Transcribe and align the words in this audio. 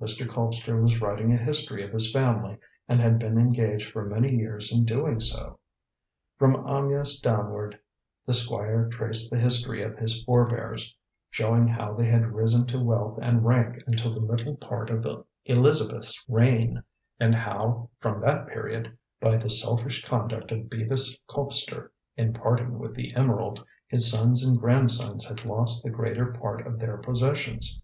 Mr. 0.00 0.26
Colpster 0.26 0.80
was 0.80 0.98
writing 1.02 1.30
a 1.30 1.36
history 1.36 1.84
of 1.84 1.90
his 1.92 2.10
family, 2.10 2.56
and 2.88 3.02
had 3.02 3.18
been 3.18 3.36
engaged 3.36 3.92
for 3.92 4.06
many 4.06 4.34
years 4.34 4.72
in 4.72 4.86
doing 4.86 5.20
so. 5.20 5.58
From 6.38 6.54
Amyas 6.66 7.20
downward 7.20 7.78
the 8.24 8.32
Squire 8.32 8.88
traced 8.90 9.30
the 9.30 9.36
history 9.36 9.82
of 9.82 9.98
his 9.98 10.24
forebears, 10.24 10.96
showing 11.28 11.66
how 11.66 11.92
they 11.92 12.06
had 12.06 12.32
risen 12.34 12.64
to 12.68 12.78
wealth 12.80 13.18
and 13.20 13.44
rank 13.44 13.82
until 13.86 14.14
the 14.14 14.22
middle 14.22 14.56
part 14.56 14.88
of 14.88 15.26
Elizabeth's 15.44 16.24
reign, 16.30 16.82
and 17.20 17.34
how, 17.34 17.90
from 17.98 18.22
that 18.22 18.46
period, 18.46 18.96
by 19.20 19.36
the 19.36 19.50
selfish 19.50 20.02
conduct 20.02 20.50
of 20.50 20.70
Bevis 20.70 21.14
Colpster 21.28 21.90
in 22.16 22.32
parting 22.32 22.78
with 22.78 22.94
the 22.94 23.14
emerald, 23.14 23.62
his 23.86 24.10
sons 24.10 24.42
and 24.42 24.58
grandsons 24.58 25.26
had 25.26 25.44
lost 25.44 25.84
the 25.84 25.90
greater 25.90 26.32
part 26.32 26.66
of 26.66 26.78
their 26.78 26.96
possessions. 26.96 27.82